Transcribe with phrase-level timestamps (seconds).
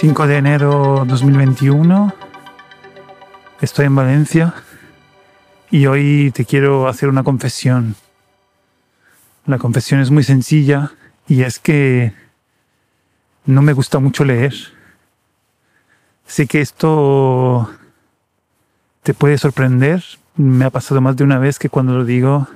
[0.00, 2.14] 5 de enero 2021.
[3.60, 4.54] Estoy en Valencia
[5.72, 7.96] y hoy te quiero hacer una confesión.
[9.44, 10.92] La confesión es muy sencilla
[11.26, 12.14] y es que
[13.44, 14.54] no me gusta mucho leer.
[16.28, 17.68] Sé que esto
[19.02, 20.04] te puede sorprender.
[20.36, 22.46] Me ha pasado más de una vez que cuando lo digo,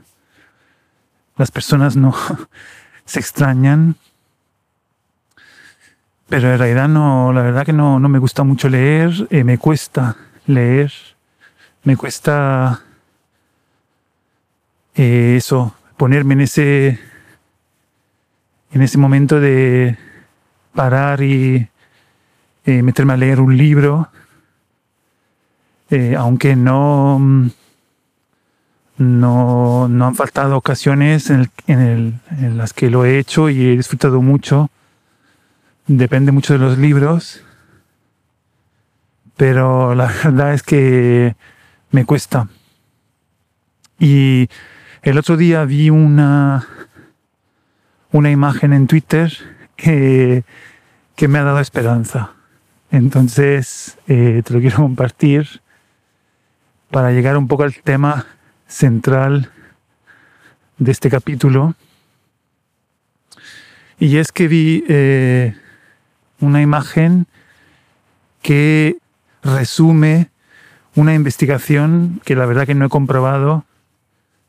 [1.36, 2.14] las personas no
[3.04, 3.96] se extrañan.
[6.32, 9.58] Pero en realidad no, la verdad que no, no me gusta mucho leer, eh, me
[9.58, 10.16] cuesta
[10.46, 10.90] leer,
[11.84, 12.80] me cuesta
[14.94, 16.98] eh, eso, ponerme en ese,
[18.72, 19.98] en ese momento de
[20.74, 21.68] parar y
[22.64, 24.08] eh, meterme a leer un libro
[25.90, 27.20] eh, aunque no,
[28.96, 34.22] no, no, han faltado ocasiones en, en, las que lo he hecho y he disfrutado
[34.22, 34.70] mucho.
[35.86, 37.42] Depende mucho de los libros,
[39.36, 41.34] pero la verdad es que
[41.90, 42.48] me cuesta.
[43.98, 44.48] Y
[45.02, 46.66] el otro día vi una,
[48.12, 49.32] una imagen en Twitter
[49.74, 50.44] que,
[51.16, 52.32] que me ha dado esperanza.
[52.92, 55.62] Entonces, eh, te lo quiero compartir
[56.90, 58.26] para llegar un poco al tema
[58.68, 59.50] central
[60.78, 61.74] de este capítulo.
[63.98, 65.56] Y es que vi eh,
[66.42, 67.26] una imagen
[68.42, 68.98] que
[69.42, 70.30] resume
[70.94, 73.64] una investigación que la verdad que no he comprobado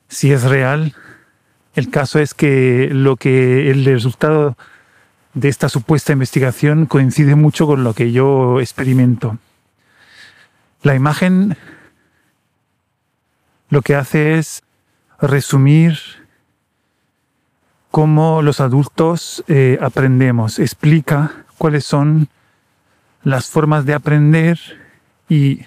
[0.10, 0.94] si es real.
[1.76, 4.58] El caso es que lo que el resultado
[5.34, 9.38] de esta supuesta investigación coincide mucho con lo que yo experimento.
[10.82, 11.58] La imagen
[13.70, 14.64] lo que hace es
[15.20, 15.98] resumir
[17.90, 22.28] cómo los adultos eh, aprendemos, explica cuáles son
[23.24, 24.60] las formas de aprender
[25.30, 25.62] y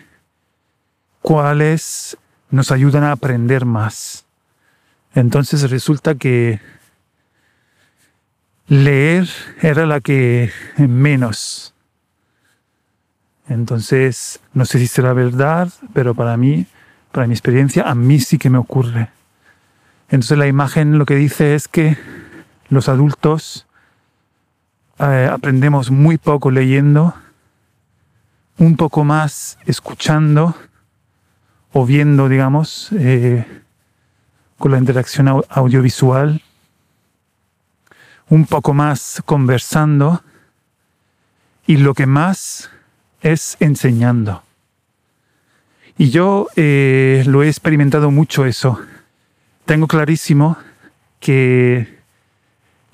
[1.22, 2.18] cuáles
[2.50, 4.26] nos ayudan a aprender más.
[5.14, 6.60] Entonces resulta que
[8.68, 9.26] leer
[9.62, 11.72] era la que menos.
[13.48, 16.66] Entonces, no sé si será verdad, pero para mí
[17.10, 19.08] para mi experiencia, a mí sí que me ocurre.
[20.10, 21.96] Entonces la imagen lo que dice es que
[22.68, 23.66] los adultos
[24.98, 27.14] eh, aprendemos muy poco leyendo,
[28.58, 30.54] un poco más escuchando
[31.72, 33.44] o viendo, digamos, eh,
[34.58, 36.42] con la interacción audiovisual,
[38.30, 40.22] un poco más conversando
[41.66, 42.70] y lo que más
[43.20, 44.42] es enseñando.
[45.98, 48.80] Y yo eh, lo he experimentado mucho eso.
[49.64, 50.56] Tengo clarísimo
[51.20, 51.95] que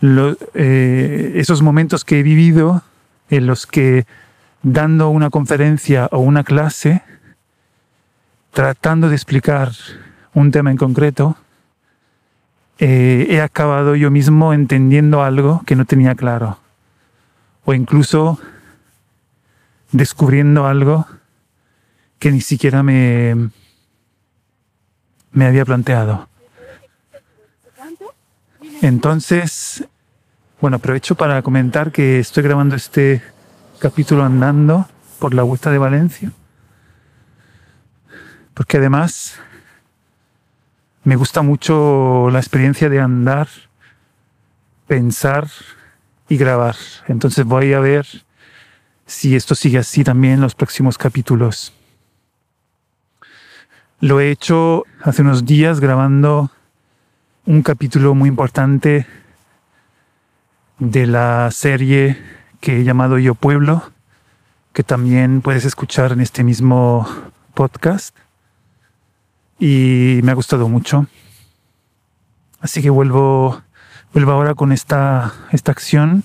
[0.03, 2.83] eh, esos momentos que he vivido
[3.31, 4.07] en los que
[4.63, 7.03] dando una conferencia o una clase,
[8.53, 9.73] tratando de explicar
[10.35, 11.37] un tema en concreto,
[12.79, 16.59] eh, he acabado yo mismo entendiendo algo que no tenía claro.
[17.65, 18.41] O incluso
[19.93, 21.07] descubriendo algo
[22.19, 23.51] que ni siquiera me,
[25.31, 26.29] me había planteado.
[28.81, 29.85] Entonces,
[30.63, 33.21] bueno, aprovecho para comentar que estoy grabando este
[33.81, 34.87] capítulo andando
[35.19, 36.31] por la vuelta de Valencia,
[38.55, 39.41] porque además
[41.03, 43.49] me gusta mucho la experiencia de andar,
[44.87, 45.49] pensar
[46.29, 46.77] y grabar.
[47.09, 48.07] Entonces voy a ver
[49.05, 51.73] si esto sigue así también en los próximos capítulos.
[53.99, 56.53] Lo he hecho hace unos días grabando
[57.47, 59.09] un capítulo muy importante
[60.79, 62.19] de la serie
[62.61, 63.91] que he llamado Yo Pueblo,
[64.73, 67.07] que también puedes escuchar en este mismo
[67.55, 68.17] podcast.
[69.59, 71.07] Y me ha gustado mucho.
[72.61, 73.63] Así que vuelvo,
[74.13, 76.25] vuelvo ahora con esta, esta acción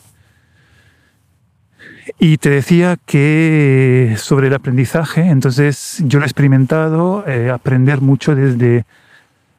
[2.19, 8.33] y te decía que sobre el aprendizaje, entonces yo lo he experimentado, eh, aprender mucho
[8.35, 8.85] desde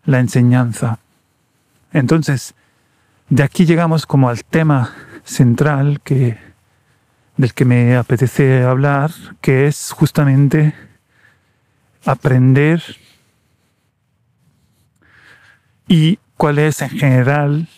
[0.05, 0.99] la enseñanza.
[1.93, 2.55] Entonces,
[3.31, 4.95] de aquí llegamos como al tema
[5.25, 6.39] central que,
[7.37, 9.11] del que me apetece hablar,
[9.41, 10.75] que es justamente
[12.05, 12.83] aprender
[15.87, 17.69] y cuál es en general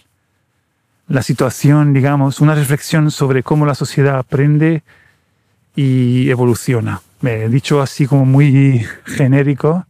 [1.08, 4.84] la situación, digamos, una reflexión sobre cómo la sociedad aprende
[5.74, 7.00] y evoluciona.
[7.20, 9.86] Me he dicho así como muy genérico.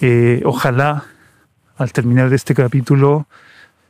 [0.00, 1.04] Eh, ojalá
[1.76, 3.26] al terminar de este capítulo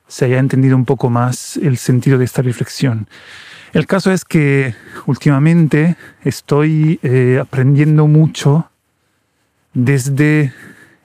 [0.09, 3.09] se haya entendido un poco más el sentido de esta reflexión.
[3.73, 4.75] El caso es que
[5.07, 8.71] últimamente estoy eh, aprendiendo mucho
[9.75, 10.55] desde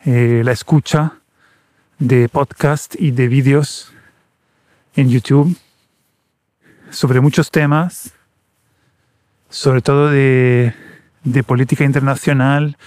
[0.06, 1.14] eh, la escucha
[2.00, 3.94] de podcast y de vídeos
[4.96, 5.56] en YouTube
[6.90, 8.14] sobre muchos temas,
[9.50, 10.74] sobre todo de,
[11.24, 12.78] de política internacional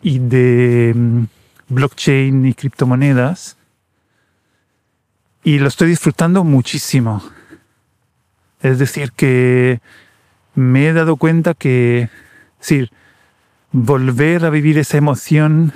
[0.00, 1.24] y de mm,
[1.68, 3.57] blockchain y criptomonedas.
[5.48, 7.22] Y lo estoy disfrutando muchísimo.
[8.60, 9.80] Es decir, que
[10.54, 12.10] me he dado cuenta que,
[12.58, 12.92] decir,
[13.72, 15.72] volver a vivir esa emoción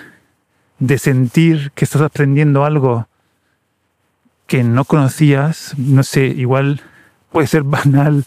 [0.78, 3.08] de sentir que estás aprendiendo algo
[4.46, 6.82] que no conocías, no sé, igual
[7.30, 8.26] puede ser banal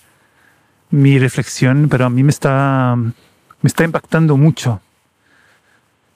[0.90, 4.82] mi reflexión, pero a mí me está, me está impactando mucho.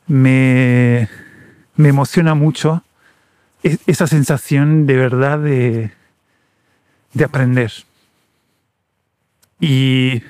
[0.08, 1.08] Me,
[1.76, 2.84] me emociona mucho
[3.64, 5.92] esa sensación de verdad de,
[7.14, 7.72] de aprender.
[9.60, 10.24] Y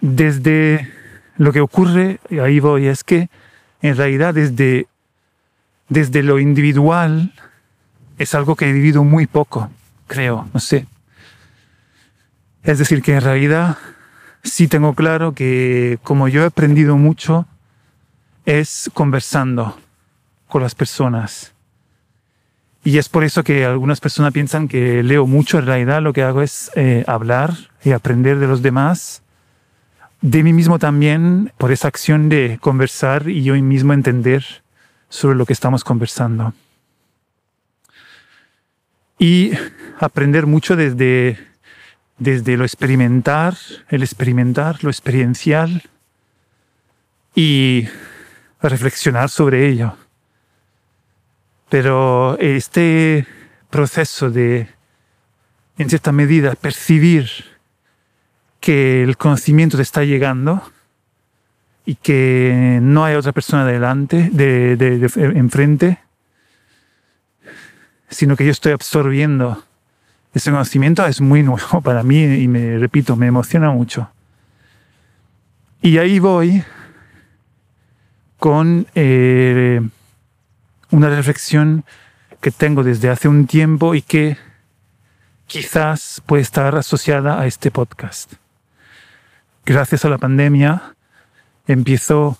[0.00, 0.88] desde
[1.36, 3.28] lo que ocurre, ahí voy, es que
[3.82, 4.86] en realidad desde,
[5.88, 7.32] desde lo individual
[8.18, 9.70] es algo que he vivido muy poco,
[10.06, 10.86] creo, no sé.
[12.62, 13.78] Es decir, que en realidad
[14.44, 17.46] sí tengo claro que como yo he aprendido mucho
[18.44, 19.78] es conversando
[20.50, 21.54] con las personas.
[22.84, 25.58] Y es por eso que algunas personas piensan que leo mucho.
[25.58, 29.22] En realidad lo que hago es eh, hablar y aprender de los demás
[30.22, 34.44] de mí mismo también por esa acción de conversar y yo mismo entender
[35.08, 36.52] sobre lo que estamos conversando.
[39.18, 39.52] Y
[39.98, 41.38] aprender mucho desde,
[42.18, 43.56] desde lo experimentar,
[43.88, 45.82] el experimentar, lo experiencial
[47.34, 47.86] y
[48.62, 49.96] reflexionar sobre ello.
[51.70, 53.26] Pero este
[53.70, 54.68] proceso de,
[55.78, 57.30] en cierta medida, percibir
[58.60, 60.62] que el conocimiento te está llegando
[61.86, 65.98] y que no hay otra persona delante, de, de, enfrente,
[68.10, 69.64] sino que yo estoy absorbiendo
[70.32, 74.10] ese conocimiento es muy nuevo para mí y me repito, me emociona mucho.
[75.82, 76.62] Y ahí voy
[78.38, 79.80] con eh,
[80.90, 81.84] una reflexión
[82.40, 84.36] que tengo desde hace un tiempo y que
[85.46, 88.34] quizás puede estar asociada a este podcast
[89.64, 90.96] gracias a la pandemia
[91.66, 92.38] empezó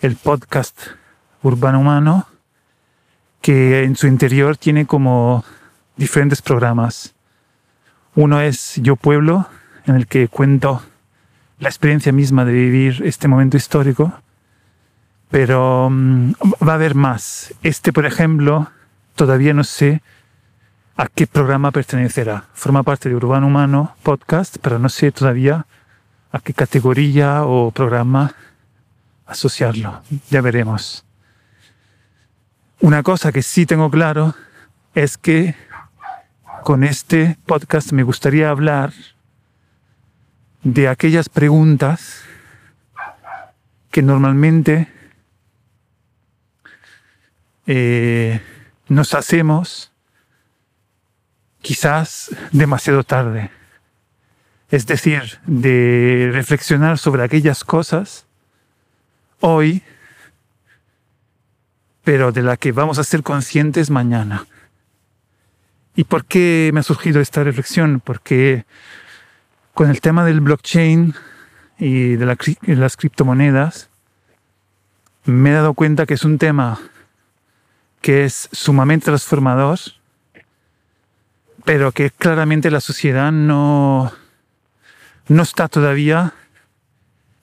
[0.00, 0.78] el podcast
[1.42, 2.28] Urbano Humano,
[3.40, 5.44] que en su interior tiene como
[5.96, 7.14] diferentes programas.
[8.14, 9.48] Uno es Yo Pueblo,
[9.86, 10.82] en el que cuento
[11.58, 14.12] la experiencia misma de vivir este momento histórico,
[15.30, 16.32] pero mm,
[16.66, 17.54] va a haber más.
[17.62, 18.68] Este, por ejemplo,
[19.14, 20.02] todavía no sé
[20.96, 22.44] a qué programa pertenecerá.
[22.54, 25.66] Forma parte de Urbano Humano Podcast, pero no sé todavía
[26.32, 28.34] a qué categoría o programa
[29.26, 30.02] asociarlo.
[30.30, 31.04] Ya veremos.
[32.80, 34.34] Una cosa que sí tengo claro
[34.94, 35.54] es que
[36.62, 38.92] con este podcast me gustaría hablar
[40.62, 42.22] de aquellas preguntas
[43.90, 44.97] que normalmente
[47.68, 48.40] eh,
[48.88, 49.92] nos hacemos
[51.62, 53.52] quizás demasiado tarde
[54.70, 58.26] es decir, de reflexionar sobre aquellas cosas
[59.40, 59.82] hoy,
[62.04, 64.46] pero de la que vamos a ser conscientes mañana.
[65.94, 68.00] ¿Y por qué me ha surgido esta reflexión?
[68.00, 68.66] Porque
[69.72, 71.14] con el tema del blockchain
[71.78, 72.36] y de,
[72.76, 73.88] las criptomonedas,
[75.24, 76.78] me he dado cuenta que es un tema
[78.00, 79.78] que es sumamente transformador,
[81.64, 84.12] pero que claramente la sociedad no,
[85.28, 86.34] no está todavía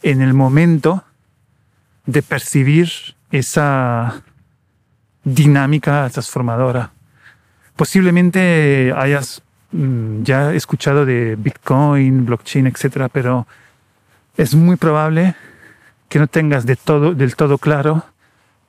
[0.02, 1.04] en el momento
[2.06, 2.90] de percibir
[3.32, 4.22] esa
[5.24, 6.92] dinámica transformadora.
[7.76, 13.48] Posiblemente hayas mm, ya escuchado de Bitcoin, blockchain, etcétera, pero
[14.38, 15.36] es muy probable
[16.08, 18.06] que no tengas de todo, del todo claro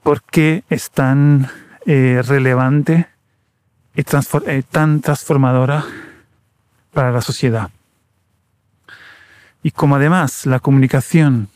[0.02, 1.48] por qué es tan
[1.86, 3.06] eh, relevante
[3.94, 5.84] y eh, tan transformadora
[6.92, 7.70] para la sociedad.
[9.62, 11.48] Y como además la comunicación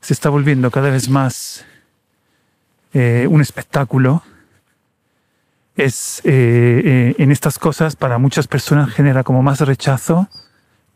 [0.00, 1.64] se está volviendo cada vez más
[2.92, 4.22] eh, un espectáculo,
[5.76, 10.28] es eh, eh, en estas cosas para muchas personas genera como más rechazo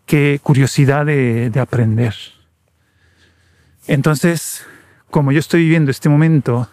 [0.05, 2.15] que curiosidad de, de aprender.
[3.87, 4.67] Entonces,
[5.11, 6.69] como yo estoy viviendo este momento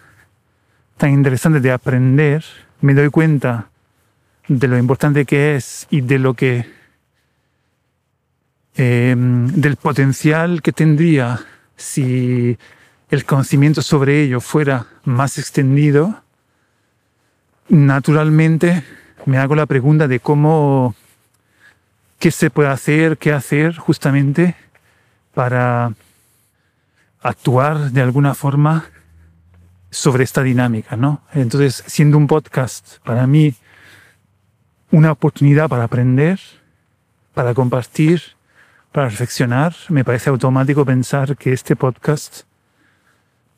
[0.96, 2.44] tan interesante de aprender,
[2.80, 3.68] me doy cuenta
[4.48, 6.66] de lo importante que es y de lo que
[8.74, 11.40] em, del potencial que tendría
[11.76, 12.58] si
[13.10, 16.22] el conocimiento sobre ello fuera más extendido,
[17.68, 18.84] naturalmente
[19.26, 20.94] me hago la pregunta de cómo,
[22.18, 24.56] qué se puede hacer, qué hacer justamente
[25.34, 25.92] para
[27.22, 28.86] actuar de alguna forma
[29.92, 31.20] sobre esta dinámica, ¿no?
[31.34, 33.54] Entonces, siendo un podcast para mí
[34.90, 36.40] una oportunidad para aprender,
[37.34, 38.22] para compartir,
[38.90, 42.42] para reflexionar, me parece automático pensar que este podcast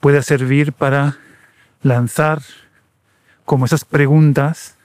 [0.00, 1.16] pueda servir para
[1.82, 2.42] lanzar
[3.44, 4.76] como esas preguntas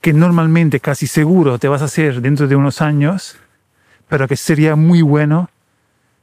[0.00, 3.36] que normalmente casi seguro te vas a hacer dentro de unos años,
[4.08, 5.48] pero que sería muy bueno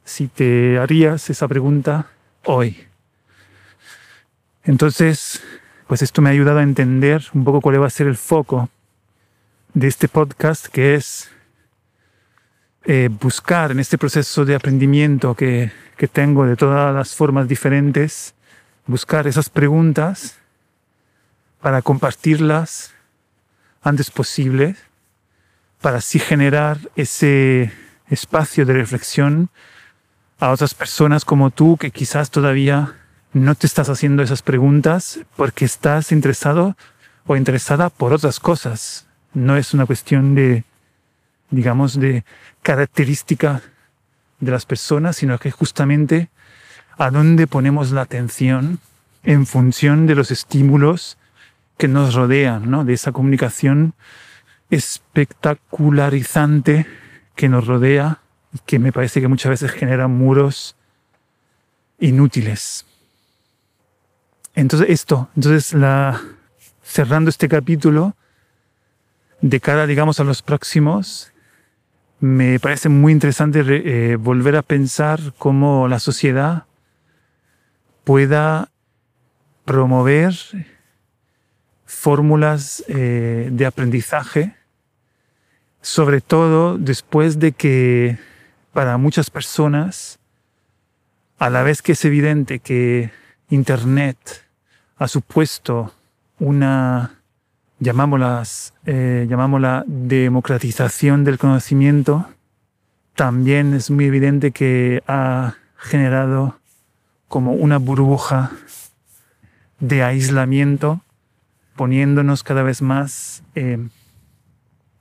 [0.04, 2.06] si te harías esa pregunta
[2.44, 2.93] hoy.
[4.64, 5.42] Entonces,
[5.86, 8.70] pues esto me ha ayudado a entender un poco cuál va a ser el foco
[9.74, 11.30] de este podcast, que es
[12.84, 18.34] eh, buscar en este proceso de aprendimiento que, que tengo de todas las formas diferentes,
[18.86, 20.38] buscar esas preguntas
[21.60, 22.94] para compartirlas
[23.82, 24.76] antes posible,
[25.82, 27.70] para así generar ese
[28.08, 29.50] espacio de reflexión
[30.38, 32.94] a otras personas como tú que quizás todavía
[33.34, 36.76] no te estás haciendo esas preguntas porque estás interesado
[37.26, 39.08] o interesada por otras cosas.
[39.34, 40.62] No es una cuestión de,
[41.50, 42.24] digamos, de
[42.62, 43.60] característica
[44.38, 46.28] de las personas, sino que justamente
[46.96, 48.78] a dónde ponemos la atención
[49.24, 51.18] en función de los estímulos
[51.76, 52.84] que nos rodean, ¿no?
[52.84, 53.94] de esa comunicación
[54.70, 56.86] espectacularizante
[57.34, 58.20] que nos rodea
[58.52, 60.76] y que me parece que muchas veces genera muros
[61.98, 62.86] inútiles.
[64.54, 66.20] Entonces, esto, entonces, la,
[66.82, 68.14] cerrando este capítulo,
[69.40, 71.32] de cara, digamos, a los próximos,
[72.20, 76.64] me parece muy interesante eh, volver a pensar cómo la sociedad
[78.04, 78.70] pueda
[79.64, 80.34] promover
[81.84, 84.54] fórmulas eh, de aprendizaje,
[85.82, 88.18] sobre todo después de que
[88.72, 90.18] para muchas personas,
[91.38, 93.10] a la vez que es evidente que
[93.50, 94.43] Internet
[94.96, 95.92] ha supuesto
[96.38, 97.20] una,
[97.78, 102.26] llamámoslas, eh, llamámosla democratización del conocimiento,
[103.14, 106.58] también es muy evidente que ha generado
[107.28, 108.52] como una burbuja
[109.80, 111.00] de aislamiento,
[111.76, 113.78] poniéndonos cada vez más eh,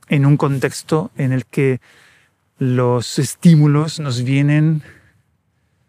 [0.09, 1.79] en un contexto en el que
[2.57, 4.83] los estímulos nos vienen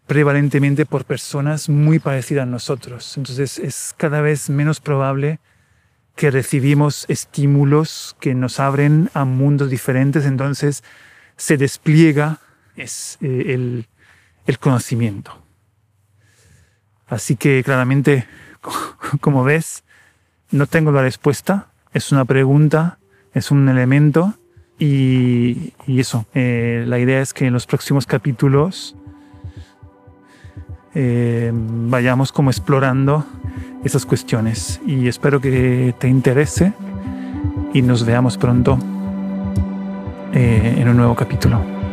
[0.07, 3.17] prevalentemente por personas muy parecidas a nosotros.
[3.17, 5.39] Entonces es cada vez menos probable
[6.15, 10.83] que recibimos estímulos que nos abren a mundos diferentes, entonces
[11.35, 12.39] se despliega
[12.75, 13.87] es, eh, el,
[14.45, 15.41] el conocimiento.
[17.07, 18.27] Así que claramente,
[19.21, 19.83] como ves,
[20.51, 22.99] no tengo la respuesta, es una pregunta,
[23.33, 24.35] es un elemento
[24.79, 28.95] y, y eso, eh, la idea es que en los próximos capítulos
[30.95, 33.25] eh, vayamos como explorando
[33.83, 36.73] esas cuestiones y espero que te interese
[37.73, 38.79] y nos veamos pronto
[40.33, 41.84] eh, en un nuevo capítulo.